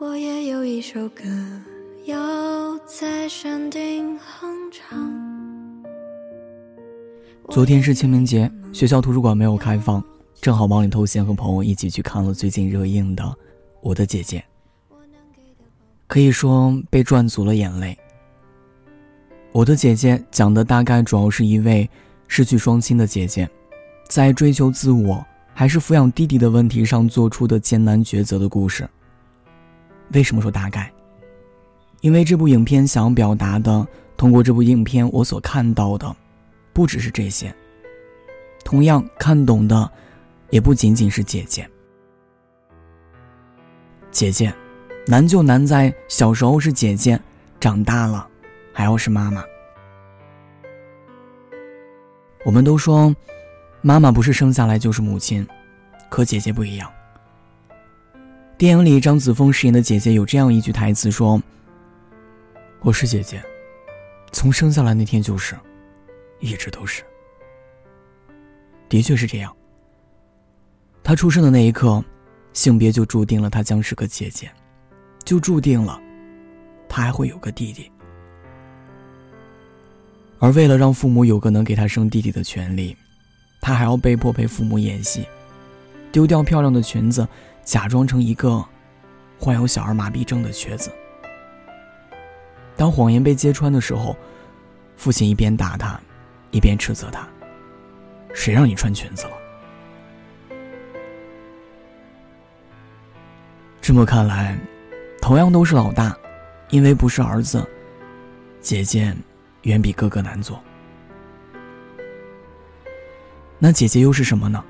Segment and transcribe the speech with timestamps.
[0.00, 1.24] 我也有一首歌
[2.04, 4.96] 要在山顶哼唱。
[7.48, 10.00] 昨天是清明节，学校图书馆没有开放，
[10.40, 13.24] 正好忙里偷闲和朋友一起去看了最近热映的
[13.80, 14.38] 《我的姐姐》，
[16.06, 17.92] 可以说被赚足了眼泪。
[19.50, 21.90] 《我的姐姐》讲的大概主要是一位
[22.28, 23.50] 失去双亲的姐姐，
[24.08, 28.88] 在追求自我还是抚养弟弟的问题上做出的艰难抉择的故事。
[30.12, 30.92] 为什么说大概？
[32.00, 36.14] 因为这部影片想表达的，通过这部影片我所看到的，
[36.72, 37.54] 不只是这些。
[38.64, 39.90] 同样看懂的，
[40.50, 41.68] 也不仅仅是姐姐。
[44.10, 44.52] 姐姐，
[45.06, 47.20] 难就难在小时候是姐姐，
[47.58, 48.26] 长大了，
[48.72, 49.42] 还要是妈妈。
[52.44, 53.14] 我们都说，
[53.82, 55.46] 妈妈不是生下来就是母亲，
[56.08, 56.90] 可姐姐不一样。
[58.58, 61.40] 电影里，张子枫饰演的姐姐有这样一句台词说
[62.82, 63.40] ：“我是姐姐，
[64.32, 65.56] 从生下来那天就是，
[66.40, 67.04] 一直都是。”
[68.90, 69.56] 的确是这样。
[71.04, 72.04] 她出生的那一刻，
[72.52, 74.50] 性别就注定了她将是个姐姐，
[75.22, 75.96] 就注定了，
[76.88, 77.88] 她还会有个弟弟。
[80.40, 82.96] 而为了让父母有个能给她生弟弟的权利，
[83.60, 85.24] 她还要被迫陪父母演戏，
[86.10, 87.24] 丢掉漂亮的裙子。
[87.68, 88.64] 假装成一个
[89.38, 90.90] 患有小儿麻痹症的瘸子。
[92.74, 94.16] 当谎言被揭穿的时候，
[94.96, 96.00] 父亲一边打他，
[96.50, 97.28] 一边斥责他
[98.32, 99.32] ：“谁让你穿裙子了？”
[103.82, 104.58] 这么看来，
[105.20, 106.16] 同样都是老大，
[106.70, 107.68] 因为不是儿子，
[108.62, 109.14] 姐姐
[109.64, 110.58] 远比哥哥难做。
[113.58, 114.64] 那姐姐又是什么呢？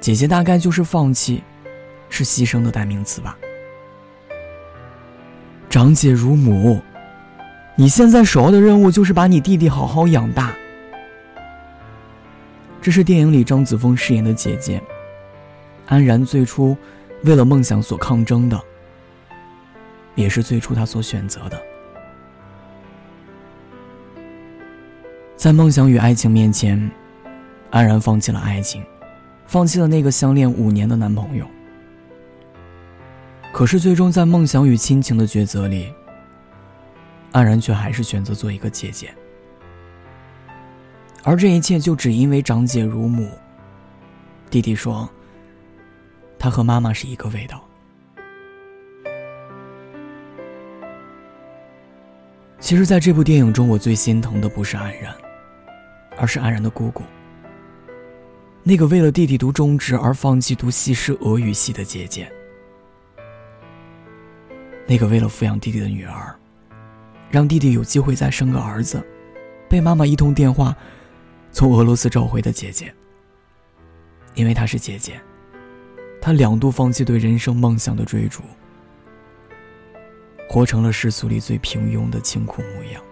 [0.00, 1.40] 姐姐大概就是放弃。
[2.12, 3.38] 是牺牲的代名词吧。
[5.70, 6.78] 长姐如母，
[7.74, 10.54] 你现在首要的任务就是把你弟弟好好养大。
[12.82, 14.82] 这是电影里张子枫饰演的姐姐
[15.86, 16.76] 安然最初
[17.22, 18.60] 为了梦想所抗争的，
[20.14, 21.58] 也是最初她所选择的。
[25.34, 26.90] 在梦想与爱情面前，
[27.70, 28.84] 安然放弃了爱情，
[29.46, 31.46] 放弃了那个相恋五年的男朋友。
[33.52, 35.92] 可是，最终在梦想与亲情的抉择里，
[37.32, 39.14] 安然却还是选择做一个姐姐。
[41.22, 43.30] 而这一切，就只因为长姐如母。
[44.50, 45.08] 弟弟说
[46.38, 47.62] ：“他和妈妈是一个味道。”
[52.58, 55.14] 其实，在这部电影中，我最心疼的不是安然，
[56.16, 57.02] 而是安然的姑姑。
[58.62, 62.32] 那个为了弟弟读中职而放弃读西式俄语系的姐姐。
[64.92, 66.38] 那个为了抚养弟弟的女儿，
[67.30, 69.02] 让弟弟有机会再生个儿子，
[69.66, 70.76] 被妈妈一通电话
[71.50, 72.92] 从俄罗斯召回的姐姐。
[74.34, 75.18] 因为她是姐姐，
[76.20, 78.42] 她两度放弃对人生梦想的追逐，
[80.46, 83.02] 活成了世俗里最平庸的清苦模样。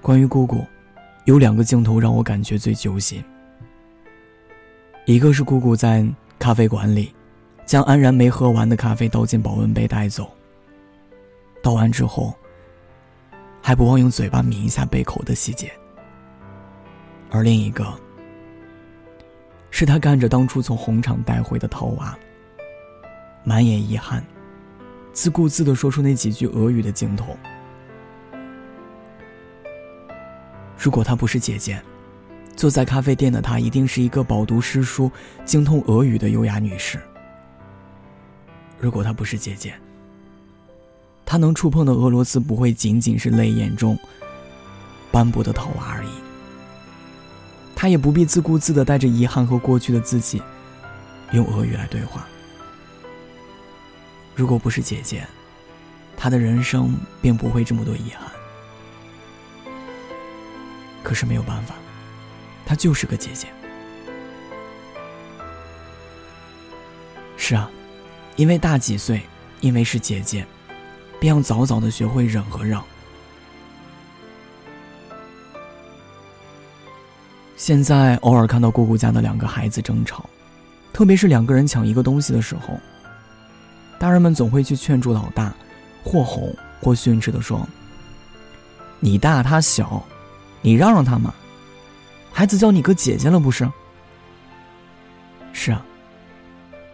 [0.00, 0.64] 关于姑姑，
[1.26, 3.22] 有两个镜头让我感觉最揪心。
[5.04, 7.12] 一个是姑姑在咖啡馆里。
[7.68, 10.32] 将安然没喝完的咖啡倒进保温杯带走。
[11.62, 12.34] 倒完之后，
[13.60, 15.70] 还不忘用嘴巴抿一下杯口的细节。
[17.28, 17.86] 而另一个，
[19.70, 22.18] 是他干着当初从红场带回的套娃，
[23.44, 24.24] 满眼遗憾，
[25.12, 27.36] 自顾自的说出那几句俄语的镜头。
[30.78, 31.78] 如果她不是姐姐，
[32.56, 35.12] 坐在咖啡店的她一定是一个饱读诗书、
[35.44, 36.98] 精通俄语的优雅女士。
[38.80, 39.74] 如果她不是姐姐，
[41.26, 43.98] 她能触碰的俄罗斯不会仅仅是泪眼中
[45.10, 46.10] 斑驳的套娃而已。
[47.74, 50.42] 她也不必自顾自的带着遗憾和过去的自己，
[51.32, 52.26] 用俄语来对话。
[54.34, 55.26] 如果不是姐姐，
[56.16, 58.28] 她的人生便不会这么多遗憾。
[61.02, 61.74] 可是没有办法，
[62.66, 63.48] 她就是个姐姐。
[67.36, 67.70] 是啊。
[68.38, 69.20] 因为大几岁，
[69.60, 70.46] 因为是姐姐，
[71.18, 72.82] 便要早早的学会忍和让。
[77.56, 80.24] 现在偶尔看到姑姑家的两个孩子争吵，
[80.92, 82.78] 特别是两个人抢一个东西的时候，
[83.98, 85.52] 大人们总会去劝住老大，
[86.04, 87.68] 或哄或训斥的说
[89.00, 90.00] ：“你大他小，
[90.62, 91.34] 你让让他嘛，
[92.32, 93.68] 孩子叫你个姐姐了不是？”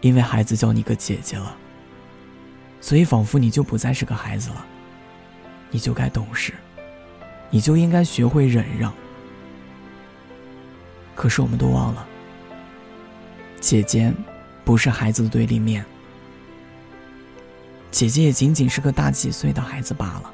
[0.00, 1.56] 因为孩子叫你个姐姐了，
[2.80, 4.64] 所以仿佛你就不再是个孩子了。
[5.70, 6.54] 你就该懂事，
[7.50, 8.92] 你就应该学会忍让。
[11.14, 12.06] 可是我们都忘了，
[13.60, 14.12] 姐姐
[14.64, 15.84] 不是孩子的对立面，
[17.90, 20.32] 姐姐也仅仅是个大几岁的孩子罢了。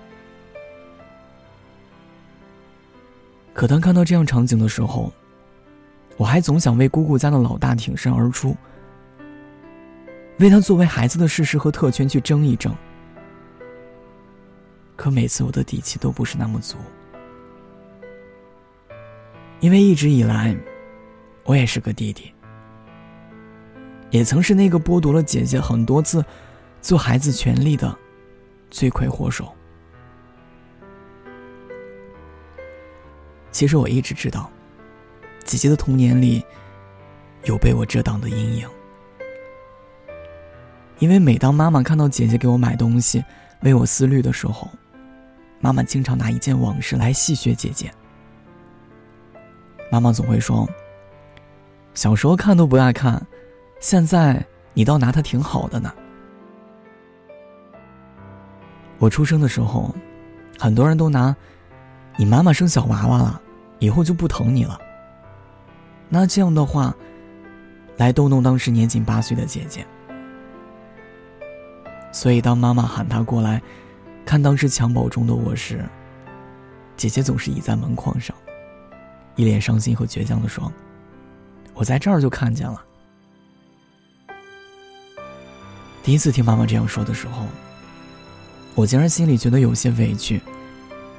[3.55, 5.13] 可当看到这样场景的时候，
[6.17, 8.55] 我还总想为姑姑家的老大挺身而出。
[10.43, 12.75] 为他作为孩子的事实和特权去争一争，
[14.97, 16.77] 可每次我的底气都不是那么足，
[19.61, 20.57] 因为一直以来，
[21.45, 22.33] 我也是个弟弟，
[24.11, 26.25] 也曾是那个剥夺了姐姐很多次
[26.81, 27.97] 做孩子权利的
[28.69, 29.53] 罪魁祸首。
[33.53, 34.51] 其实我一直知道，
[35.45, 36.45] 姐姐的童年里
[37.45, 38.69] 有被我遮挡的阴影。
[41.03, 43.25] 因为每当妈妈看到姐姐给我买东西、
[43.63, 44.71] 为我思虑的时候，
[45.59, 47.93] 妈妈经常拿一件往事来戏谑姐姐。
[49.91, 50.65] 妈妈总会说
[51.93, 53.21] ：“小时候看都不爱看，
[53.81, 55.93] 现在你倒拿它挺好的呢。”
[59.01, 59.93] 我出生的时候，
[60.57, 61.35] 很多人都拿
[62.17, 63.43] “你妈妈生小娃娃了，
[63.81, 64.81] 以后就不疼你了。”
[66.09, 66.95] 那这样的话，
[67.97, 69.85] 来逗弄当时年仅八岁的姐姐。
[72.13, 73.61] 所以，当妈妈喊她过来，
[74.25, 75.85] 看当时襁褓中的我时，
[76.97, 78.37] 姐姐总是倚在门框上，
[79.35, 80.71] 一脸伤心和倔强的说
[81.75, 82.85] ：“我在这儿就看见了。”
[86.05, 87.47] 第一次听妈妈这样说的时候，
[88.75, 90.41] 我竟然心里觉得有些委屈，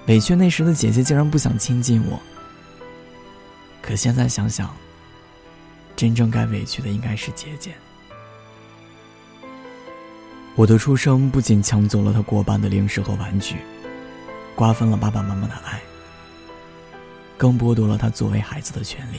[0.08, 2.20] 委屈那时的姐姐竟然不想亲近我。
[3.82, 4.74] 可现在想想，
[5.96, 7.74] 真正该委屈的应该是姐姐。
[10.56, 13.56] 我的出生不仅抢走了他过半的零食和玩具，
[14.56, 15.82] 瓜分了爸爸妈妈的爱，
[17.38, 19.18] 更剥夺了他作为孩子的权利，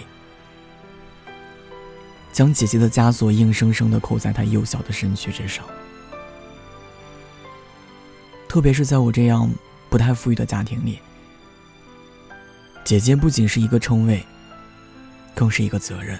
[2.33, 5.65] 将姐姐的枷锁硬生生的扣在他幼小的身躯之上。
[8.49, 9.51] 特别是在我这样
[9.91, 11.01] 不太富裕的家庭里，
[12.85, 14.25] 姐姐不仅是一个称谓，
[15.35, 16.17] 更是一个责任，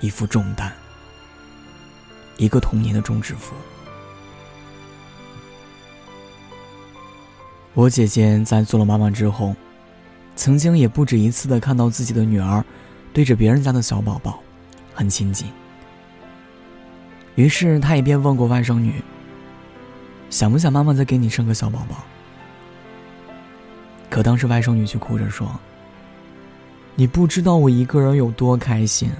[0.00, 0.70] 一副重担，
[2.36, 3.54] 一个童年的终止符。
[7.74, 9.56] 我姐姐在做了妈妈之后，
[10.36, 12.62] 曾经也不止一次的看到自己的女儿
[13.14, 14.38] 对着别人家的小宝宝
[14.92, 15.48] 很亲近。
[17.34, 19.02] 于是她也便问过外甥女
[20.28, 21.96] ：“想不想妈妈再给你生个小宝宝？”
[24.10, 25.58] 可当时外甥女却哭着说
[26.94, 29.10] ：“你不知道我一个人有多开心。”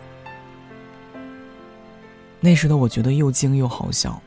[2.38, 4.20] 那时的我觉得又惊又好笑。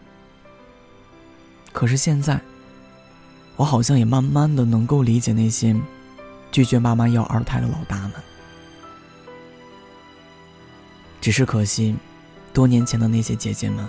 [1.71, 2.41] 可是现在。
[3.57, 5.75] 我好像也慢慢的能够理解那些
[6.51, 8.11] 拒绝妈妈要二胎的老大们，
[11.21, 11.95] 只是可惜，
[12.53, 13.87] 多年前的那些姐姐们，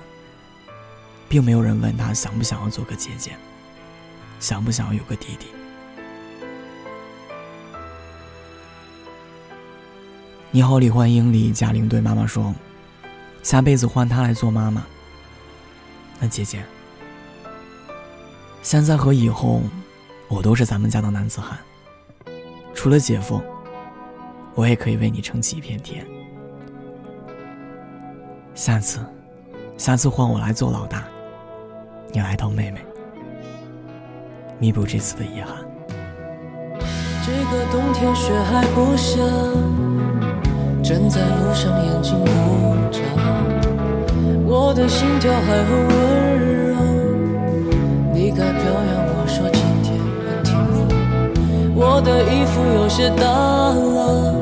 [1.28, 3.32] 并没有人问她想不想要做个姐姐，
[4.38, 5.46] 想不想要有个弟弟。
[10.52, 12.54] 你好，李焕英里，贾玲对妈妈说
[13.42, 14.86] ：“下辈子换她来做妈妈。”
[16.20, 16.64] 那姐姐。
[18.66, 19.60] 现在和以后，
[20.26, 21.56] 我都是咱们家的男子汉。
[22.74, 23.40] 除了姐夫，
[24.56, 26.04] 我也可以为你撑起一片天。
[28.56, 28.98] 下次，
[29.76, 31.04] 下次换我来做老大，
[32.10, 32.84] 你来当妹妹，
[34.58, 35.64] 弥补这次的遗憾。
[37.24, 39.22] 这个冬天雪还不下，
[40.82, 42.98] 站在路上眼睛不眨，
[44.44, 46.25] 我的心跳还很温
[48.36, 48.56] 在。
[48.56, 49.86] 表扬我说今天
[50.26, 50.78] 很听话，
[51.74, 54.34] 我的衣服有些大了。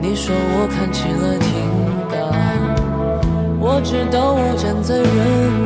[0.00, 1.48] 你说我看起来挺
[2.08, 2.14] 大，
[3.58, 5.04] 我知道我站在人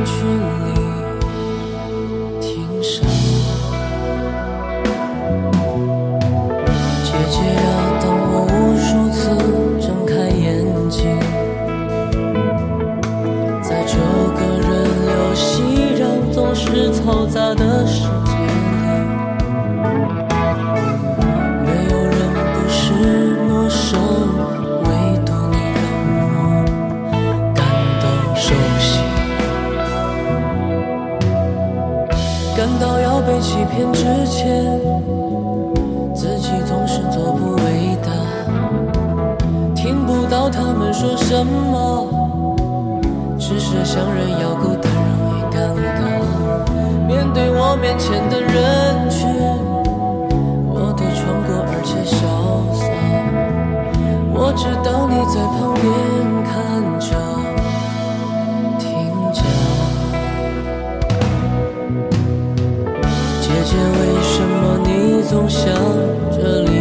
[0.03, 0.15] 群
[0.65, 0.70] 里
[17.43, 18.93] 他的世界里
[21.65, 22.19] 没有人
[22.53, 22.93] 不是
[23.49, 23.99] 陌生
[24.83, 24.87] 唯
[25.25, 26.39] 独你让我
[27.55, 27.65] 感
[27.99, 28.05] 到
[28.35, 29.01] 熟悉
[32.55, 34.79] 感到要被欺骗之前
[36.13, 38.11] 自己总是做不伟大
[39.73, 42.07] 听不到他们说什么
[43.39, 44.50] 只是想人要
[47.81, 49.27] 面前的人群
[50.69, 52.15] 我的穿过而且潇
[52.77, 52.85] 洒
[54.31, 55.83] 我知道你在旁边
[56.45, 56.53] 看
[56.99, 57.09] 着
[58.77, 58.87] 听
[59.33, 59.43] 讲
[63.41, 64.87] 姐姐为什么你
[65.23, 65.73] 总想
[66.31, 66.80] 着离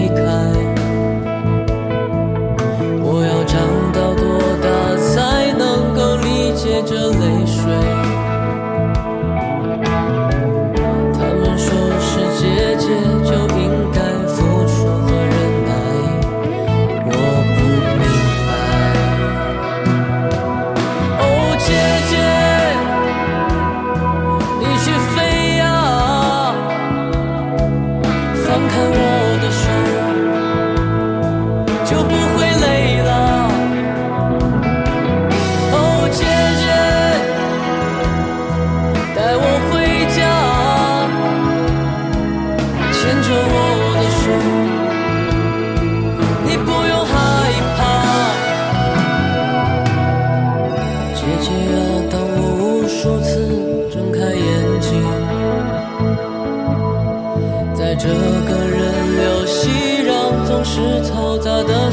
[58.03, 59.69] 这个人有熙
[60.09, 61.93] 攘总是嘈杂的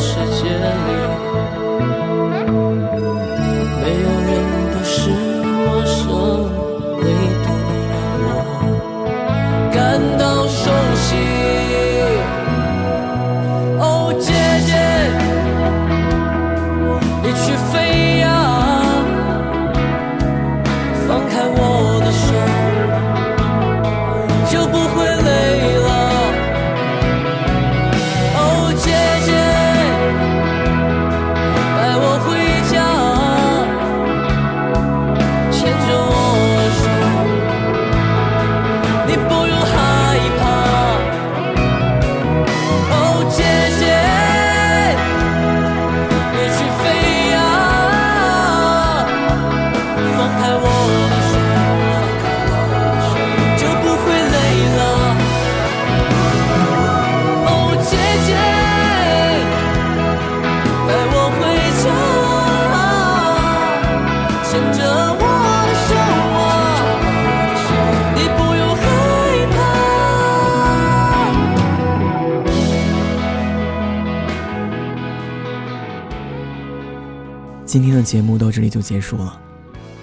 [77.68, 79.38] 今天的节目到这里就结束了。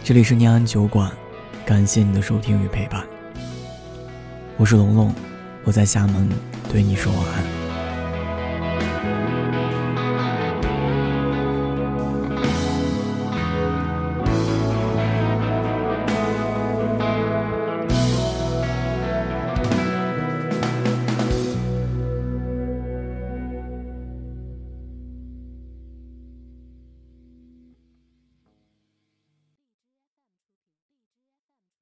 [0.05, 1.11] 这里是念安酒馆
[1.65, 3.03] 感谢你的收听与陪伴。
[4.59, 5.15] 我是龙龙
[5.65, 6.29] 我在厦门
[6.71, 7.54] 对你说晚安。